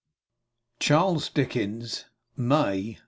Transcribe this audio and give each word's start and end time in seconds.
CHARLES 0.79 1.29
DICKENS. 1.29 2.05
May, 2.35 2.97
1868. 2.97 2.97